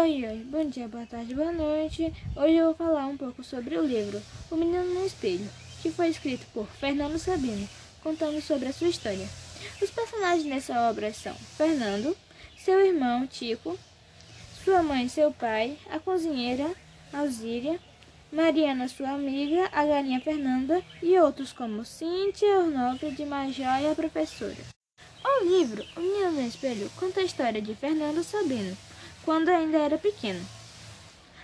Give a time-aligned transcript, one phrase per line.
[0.00, 2.10] oi, oi, bom dia, boa tarde, boa noite.
[2.34, 4.18] Hoje eu vou falar um pouco sobre o livro
[4.50, 5.46] O Menino no Espelho,
[5.82, 7.68] que foi escrito por Fernando Sabino,
[8.02, 9.28] contando sobre a sua história.
[9.80, 12.16] Os personagens nessa obra são Fernando,
[12.56, 13.78] seu irmão Tico,
[14.64, 16.74] sua mãe e seu pai, a cozinheira
[17.12, 17.78] Alzíria,
[18.32, 22.48] Mariana, sua amiga, a galinha Fernanda e outros como Cíntia,
[23.14, 24.56] de Major e a professora.
[25.22, 28.74] O livro O Menino no Espelho conta a história de Fernando Sabino,
[29.24, 30.40] quando ainda era pequeno.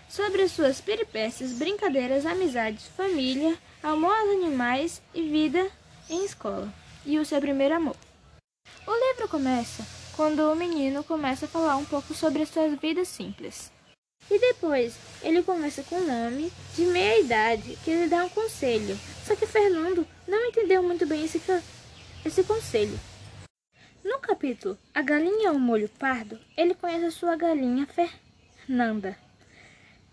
[0.09, 5.71] Sobre as suas peripécias, brincadeiras, amizades, família, amor aos animais e vida
[6.09, 6.73] em escola,
[7.05, 7.97] e o seu primeiro amor.
[8.87, 9.85] O livro começa
[10.15, 13.71] quando o menino começa a falar um pouco sobre as suas vidas simples.
[14.31, 18.99] E depois ele começa com um homem de meia idade que lhe dá um conselho.
[19.25, 21.41] Só que Fernando não entendeu muito bem esse,
[22.25, 22.99] esse conselho.
[24.27, 29.17] Capítulo A Galinha ao Molho Pardo, ele conhece a sua galinha Fernanda,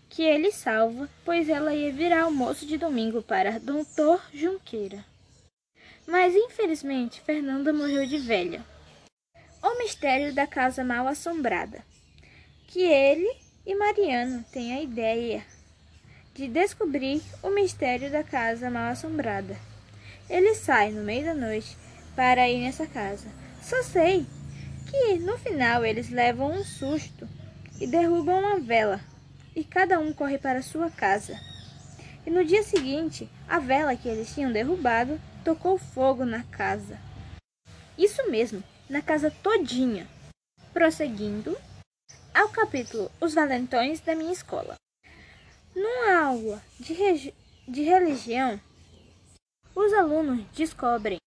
[0.08, 5.04] que ele salva, pois ela ia virar almoço de domingo para Doutor Junqueira.
[6.06, 8.64] Mas infelizmente Fernanda morreu de velha.
[9.60, 11.84] O mistério da casa mal assombrada.
[12.68, 15.44] Que ele e Mariano têm a ideia
[16.32, 19.56] de descobrir o mistério da casa mal assombrada.
[20.30, 21.76] Ele sai no meio da noite
[22.14, 24.26] para ir nessa casa só sei
[24.90, 27.26] que no final eles levam um susto
[27.80, 29.00] e derrubam uma vela
[29.56, 31.38] e cada um corre para sua casa.
[32.26, 36.98] E no dia seguinte, a vela que eles tinham derrubado tocou fogo na casa.
[37.96, 40.06] Isso mesmo, na casa todinha.
[40.72, 41.56] Prosseguindo
[42.34, 44.74] ao capítulo Os Valentões da minha escola.
[45.74, 47.32] Numa aula de,
[47.66, 48.60] de religião,
[49.74, 51.18] os alunos descobrem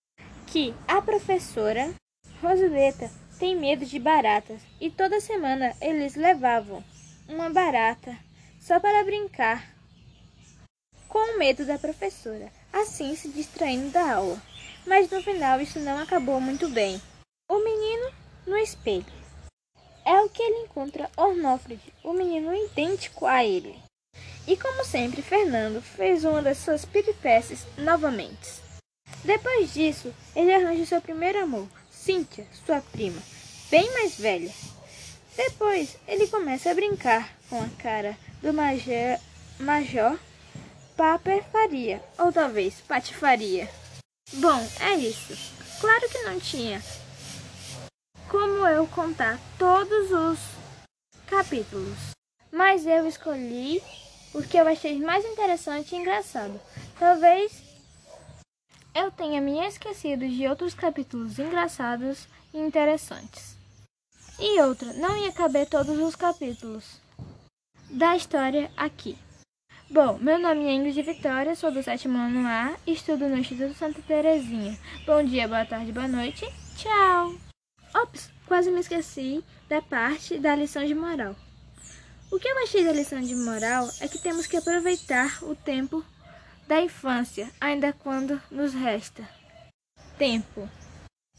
[0.46, 1.94] que a professora
[2.42, 6.84] Rosileta tem medo de baratas e toda semana eles levavam
[7.28, 8.16] uma barata
[8.60, 9.76] só para brincar
[11.08, 14.42] com medo da professora, assim se distraindo da aula.
[14.86, 17.02] Mas no final isso não acabou muito bem.
[17.50, 18.12] O menino
[18.46, 19.06] no espelho.
[20.06, 23.76] É o que ele encontra Ornófride, o menino idêntico a ele.
[24.48, 28.62] E como sempre, Fernando fez uma das suas peripécias novamente.
[29.24, 31.68] Depois disso, ele arranja seu primeiro amor,
[32.08, 33.22] Cíntia, sua prima,
[33.70, 34.50] bem mais velha.
[35.36, 39.20] Depois ele começa a brincar com a cara do major,
[39.60, 40.18] major
[40.96, 43.70] Paper Faria, ou talvez Patifaria.
[44.36, 45.38] Bom, é isso.
[45.82, 46.82] Claro que não tinha
[48.30, 50.40] como eu contar todos os
[51.26, 52.12] capítulos,
[52.50, 53.84] mas eu escolhi
[54.34, 56.58] o que eu achei mais interessante e engraçado.
[56.98, 57.52] Talvez
[58.98, 63.56] eu tenha me esquecido de outros capítulos engraçados e interessantes.
[64.40, 67.00] E outra, não ia caber todos os capítulos
[67.92, 69.16] da história aqui.
[69.88, 74.02] Bom, meu nome é Ingrid Vitória, sou do sétimo ano A estudo no Instituto Santa
[74.02, 74.76] Terezinha.
[75.06, 76.46] Bom dia, boa tarde, boa noite.
[76.76, 77.36] Tchau!
[78.02, 81.36] Ops, quase me esqueci da parte da lição de moral.
[82.32, 86.04] O que eu achei da lição de moral é que temos que aproveitar o tempo
[86.68, 89.28] da infância, ainda quando nos resta
[90.18, 90.68] tempo.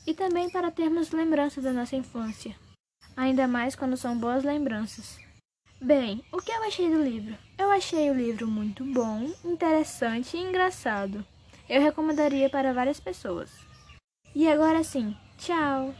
[0.06, 2.56] E também para termos lembranças da nossa infância,
[3.16, 5.18] ainda mais quando são boas lembranças.
[5.80, 7.36] Bem, o que eu achei do livro?
[7.58, 11.24] Eu achei o livro muito bom, interessante e engraçado.
[11.68, 13.50] Eu recomendaria para várias pessoas.
[14.34, 15.94] E agora sim, tchau!